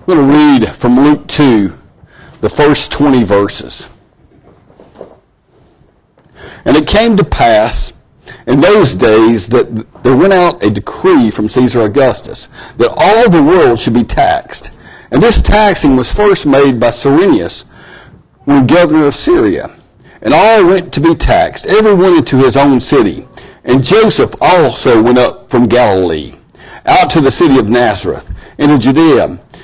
[0.00, 1.78] I'm going to read from Luke 2,
[2.40, 3.86] the first 20 verses.
[6.64, 7.92] And it came to pass
[8.46, 12.48] in those days that there went out a decree from Caesar Augustus
[12.78, 14.70] that all the world should be taxed.
[15.10, 17.64] And this taxing was first made by Cyrenius
[18.44, 19.76] when governor of Syria.
[20.22, 23.28] And all went to be taxed, every one into his own city.
[23.64, 26.36] And Joseph also went up from Galilee,
[26.86, 29.38] out to the city of Nazareth, into Judea,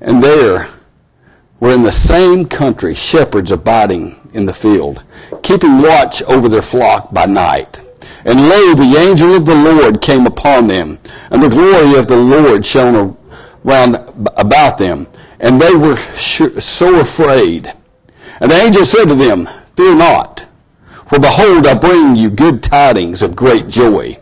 [0.00, 0.68] And there
[1.60, 5.02] were in the same country shepherds abiding in the field,
[5.42, 7.80] keeping watch over their flock by night.
[8.24, 10.98] And lo, the angel of the Lord came upon them,
[11.30, 13.16] and the glory of the Lord shone
[13.64, 13.96] around
[14.36, 15.06] about them,
[15.38, 17.72] and they were so afraid.
[18.40, 20.46] And the angel said to them, Fear not,
[21.06, 24.18] for behold, I bring you good tidings of great joy,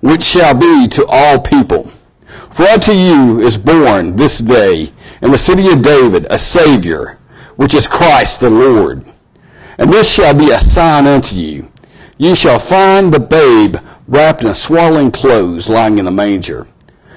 [0.00, 1.90] which shall be to all people.
[2.50, 4.92] For unto you is born this day
[5.24, 7.18] in the city of David a Savior,
[7.56, 9.04] which is Christ the Lord.
[9.78, 11.72] And this shall be a sign unto you.
[12.18, 16.66] Ye shall find the babe wrapped in swaddling clothes lying in a manger.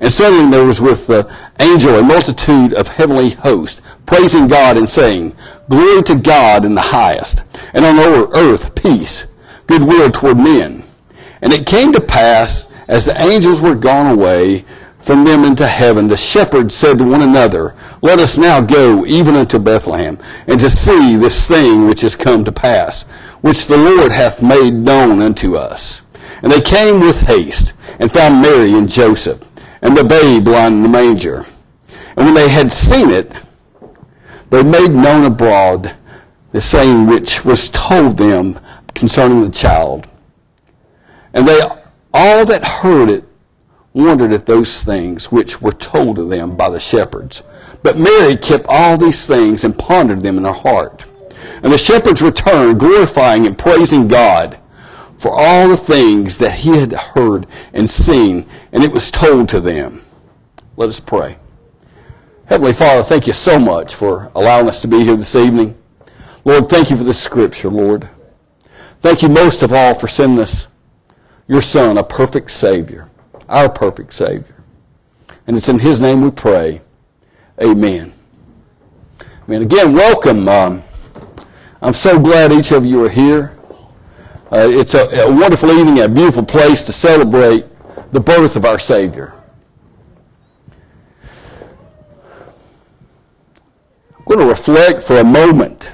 [0.00, 4.88] And suddenly there was with the angel a multitude of heavenly hosts, praising God and
[4.88, 5.34] saying,
[5.68, 7.42] Glory to God in the highest,
[7.74, 9.26] and on earth peace,
[9.66, 10.84] goodwill toward men.
[11.42, 14.64] And it came to pass, as the angels were gone away
[15.08, 19.36] from them into heaven, the shepherds said to one another, Let us now go even
[19.36, 23.04] unto Bethlehem, and to see this thing which is come to pass,
[23.40, 26.02] which the Lord hath made known unto us.
[26.42, 29.42] And they came with haste, and found Mary and Joseph
[29.80, 31.46] and the babe lying in the manger.
[32.14, 33.32] And when they had seen it,
[34.50, 35.96] they made known abroad
[36.52, 38.60] the saying which was told them
[38.94, 40.06] concerning the child.
[41.32, 41.62] And they
[42.12, 43.24] all that heard it
[43.92, 47.42] wondered at those things which were told to them by the shepherds.
[47.82, 51.04] But Mary kept all these things and pondered them in her heart.
[51.62, 54.58] And the shepherds returned, glorifying and praising God
[55.18, 59.60] for all the things that he had heard and seen, and it was told to
[59.60, 60.04] them.
[60.76, 61.38] Let us pray.
[62.46, 65.76] Heavenly Father, thank you so much for allowing us to be here this evening.
[66.44, 68.08] Lord, thank you for this scripture, Lord.
[69.02, 70.68] Thank you most of all for sending us
[71.46, 73.10] your Son, a perfect Savior,
[73.48, 74.62] our perfect Savior.
[75.46, 76.80] And it's in His name we pray.
[77.60, 78.12] Amen.
[79.20, 80.48] I mean, again, welcome.
[80.48, 80.82] Um,
[81.80, 83.56] I'm so glad each of you are here.
[84.50, 87.64] Uh, it's a, a wonderful evening, a beautiful place to celebrate
[88.12, 89.34] the birth of our Savior.
[94.16, 95.90] I'm going to reflect for a moment.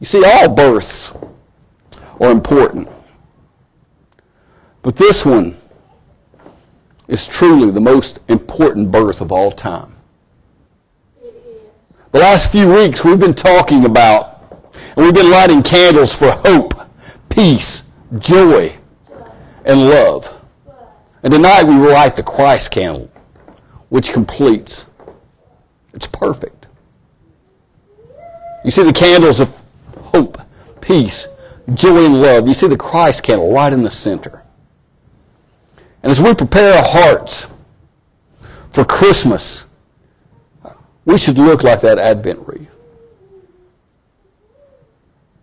[0.00, 1.12] You see, all births
[2.20, 2.88] are important.
[4.82, 5.56] But this one
[7.08, 9.94] is truly the most important birth of all time.
[12.12, 16.74] The last few weeks we've been talking about, and we've been lighting candles for hope
[17.28, 17.84] peace,
[18.18, 18.76] joy,
[19.64, 20.34] and love.
[21.22, 23.10] And tonight we will light the Christ candle,
[23.90, 24.86] which completes.
[25.94, 26.66] It's perfect.
[28.64, 29.62] You see the candles of
[29.98, 30.40] hope,
[30.80, 31.28] peace,
[31.74, 32.48] joy, and love.
[32.48, 34.42] You see the Christ candle right in the center.
[36.02, 37.46] And as we prepare our hearts
[38.70, 39.64] for Christmas,
[41.04, 42.74] we should look like that Advent wreath.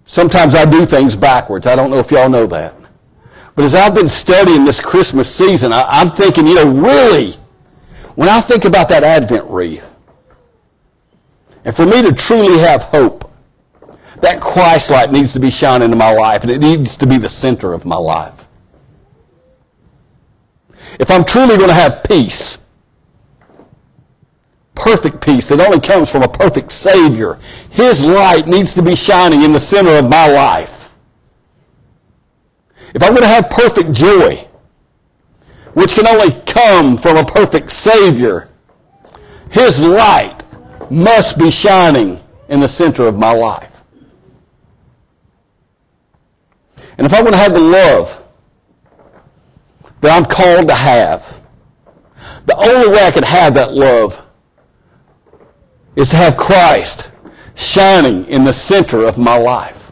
[0.06, 1.66] Sometimes I do things backwards.
[1.66, 2.76] I don't know if y'all know that.
[3.56, 7.34] But as I've been studying this Christmas season, I, am thinking, you know, really,
[8.16, 9.90] when I think about that Advent wreath,
[11.64, 13.32] and for me to truly have hope,
[14.22, 17.18] that Christ light needs to be shining in my life, and it needs to be
[17.18, 18.45] the center of my life.
[21.00, 22.60] If I'm truly going to have peace,
[24.76, 27.40] perfect peace that only comes from a perfect Savior.
[27.70, 30.94] His light needs to be shining in the center of my life.
[32.94, 34.48] If I'm going to have perfect joy,
[35.74, 38.50] which can only come from a perfect Savior,
[39.52, 40.44] His light
[40.90, 43.84] must be shining in the center of my life.
[46.98, 48.25] And if I'm going to have the love
[50.06, 51.42] that I'm called to have,
[52.46, 54.24] the only way I can have that love
[55.96, 57.10] is to have Christ
[57.56, 59.92] shining in the center of my life.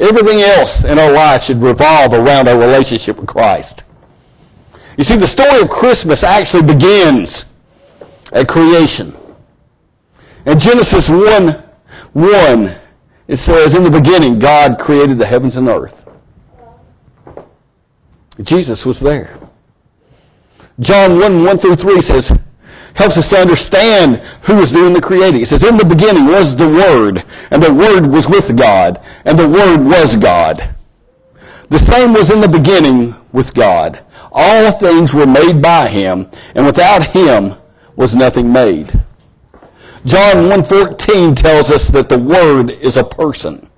[0.00, 3.84] Everything else in our life should revolve around our relationship with Christ.
[4.96, 7.44] You see, the story of Christmas actually begins
[8.32, 9.14] at creation.
[10.46, 11.62] In Genesis 1,
[12.14, 12.76] 1,
[13.30, 16.08] it says, In the beginning, God created the heavens and earth.
[18.42, 19.38] Jesus was there.
[20.80, 22.32] John 1, 1 through 3 says,
[22.94, 25.42] helps us to understand who was doing the creating.
[25.42, 29.38] It says, In the beginning was the Word, and the Word was with God, and
[29.38, 30.74] the Word was God.
[31.68, 34.04] The same was in the beginning with God.
[34.32, 37.54] All things were made by him, and without him
[37.94, 38.92] was nothing made.
[40.04, 43.68] John 1.14 tells us that the Word is a person.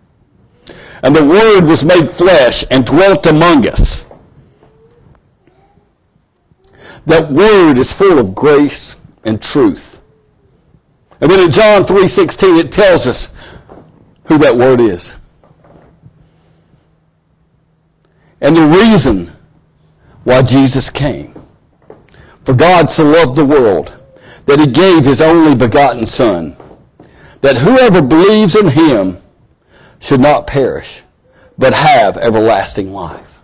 [1.03, 4.09] And the Word was made flesh and dwelt among us.
[7.07, 10.01] That Word is full of grace and truth.
[11.21, 13.33] And then in John 3.16 it tells us
[14.25, 15.13] who that Word is.
[18.41, 19.33] And the reason
[20.23, 21.35] why Jesus came.
[22.45, 24.02] For God so loved the world
[24.47, 26.57] that he gave his only begotten Son,
[27.41, 29.19] that whoever believes in him
[29.99, 31.03] should not perish,
[31.59, 33.41] but have everlasting life.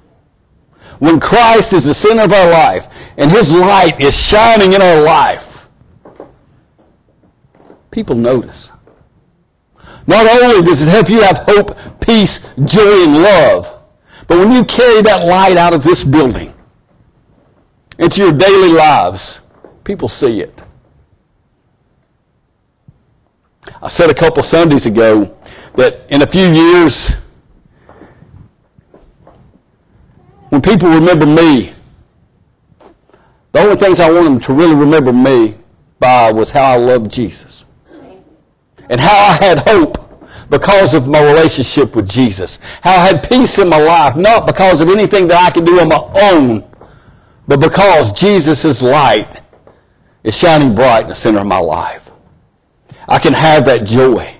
[0.98, 5.02] When Christ is the center of our life and his light is shining in our
[5.02, 5.68] life,
[7.90, 8.70] people notice.
[10.08, 13.78] Not only does it help you have hope, peace, joy, and love,
[14.26, 16.52] but when you carry that light out of this building
[17.98, 19.40] into your daily lives,
[19.84, 20.60] people see it.
[23.82, 25.36] I said a couple Sundays ago
[25.74, 27.10] that in a few years,
[30.48, 31.72] when people remember me,
[33.52, 35.56] the only things I want them to really remember me
[35.98, 37.64] by was how I loved Jesus.
[38.90, 40.08] And how I had hope
[40.50, 42.58] because of my relationship with Jesus.
[42.82, 45.80] How I had peace in my life, not because of anything that I could do
[45.80, 46.64] on my own,
[47.46, 49.42] but because Jesus' light
[50.24, 52.07] is shining bright in the center of my life.
[53.08, 54.34] I can have that joy.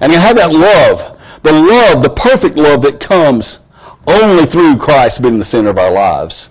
[0.00, 1.20] And I can have that love.
[1.42, 3.60] The love, the perfect love that comes
[4.06, 6.48] only through Christ being the center of our lives.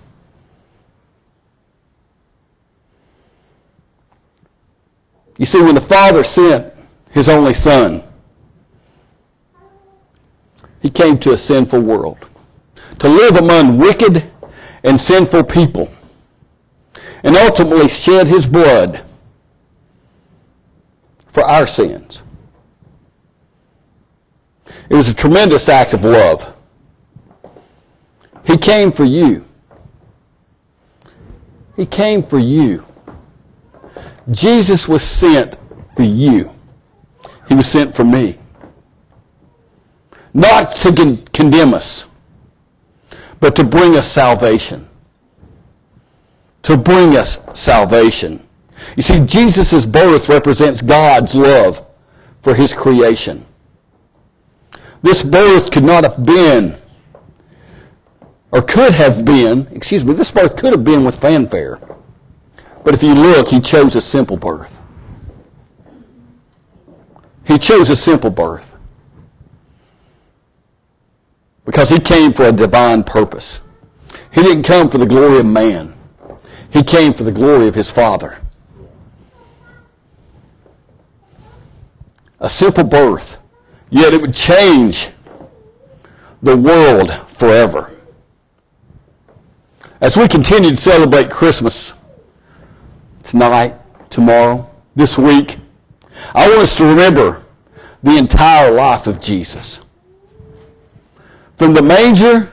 [5.38, 6.74] You see, when the Father sent
[7.10, 8.04] his only Son,
[10.82, 12.28] he came to a sinful world
[13.00, 14.30] to live among wicked
[14.84, 15.92] and sinful people
[17.24, 19.04] and ultimately shed his blood
[21.34, 22.22] for our sins.
[24.90, 26.54] It was a tremendous act of love.
[28.46, 29.44] He came for you.
[31.76, 32.86] He came for you.
[34.30, 35.58] Jesus was sent
[35.96, 36.52] for you.
[37.48, 38.38] He was sent for me.
[40.34, 42.06] Not to con- condemn us,
[43.40, 44.88] but to bring us salvation.
[46.64, 48.48] To bring us salvation.
[48.96, 51.86] You see, Jesus' birth represents God's love
[52.42, 53.46] for his creation.
[55.02, 56.76] This birth could not have been,
[58.52, 61.80] or could have been, excuse me, this birth could have been with fanfare.
[62.84, 64.78] But if you look, he chose a simple birth.
[67.46, 68.70] He chose a simple birth.
[71.66, 73.62] Because he came for a divine purpose.
[74.32, 75.94] He didn't come for the glory of man.
[76.70, 78.43] He came for the glory of his Father.
[82.44, 83.40] A simple birth,
[83.90, 85.12] yet it would change
[86.44, 87.90] the world forever.
[90.02, 91.94] As we continue to celebrate Christmas
[93.24, 93.76] tonight,
[94.10, 95.58] tomorrow, this week,
[96.36, 97.46] I want us to remember
[98.04, 99.80] the entire life of Jesus.
[101.56, 102.52] From the manger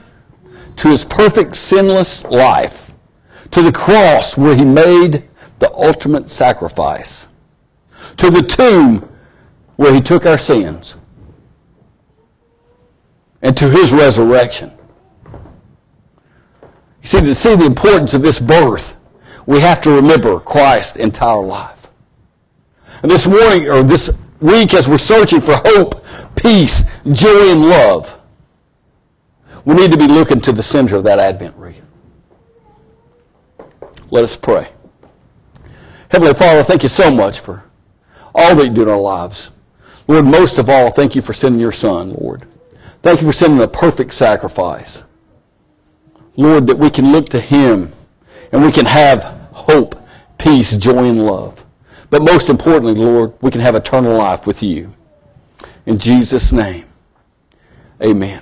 [0.77, 2.93] to his perfect sinless life,
[3.51, 5.27] to the cross where he made
[5.59, 7.27] the ultimate sacrifice,
[8.15, 9.10] to the tomb
[9.81, 10.95] where he took our sins
[13.41, 14.71] and to his resurrection.
[17.01, 18.95] You see, to see the importance of this birth,
[19.47, 21.87] we have to remember Christ's entire life.
[23.01, 28.21] And this morning, or this week, as we're searching for hope, peace, joy, and love,
[29.65, 31.81] we need to be looking to the center of that Advent wreath.
[34.11, 34.69] Let us pray.
[36.09, 37.63] Heavenly Father, thank you so much for
[38.35, 39.49] all that you do in our lives.
[40.11, 42.45] Lord, most of all, thank you for sending your son, Lord.
[43.01, 45.03] Thank you for sending a perfect sacrifice.
[46.35, 47.93] Lord, that we can look to him
[48.51, 49.95] and we can have hope,
[50.37, 51.65] peace, joy, and love.
[52.09, 54.93] But most importantly, Lord, we can have eternal life with you.
[55.85, 56.83] In Jesus' name,
[58.03, 58.41] amen.